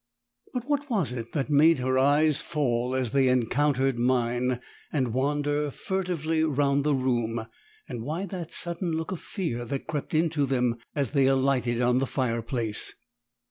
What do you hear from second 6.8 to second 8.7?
the room; and why that